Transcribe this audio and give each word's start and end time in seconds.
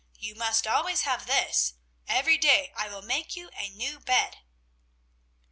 You 0.17 0.33
must 0.33 0.65
always 0.65 1.01
have 1.01 1.27
this; 1.27 1.75
every 2.07 2.35
day 2.35 2.73
I 2.75 2.89
will 2.89 3.03
make 3.03 3.35
you 3.35 3.51
a 3.53 3.69
new 3.69 3.99
bed!" 3.99 4.37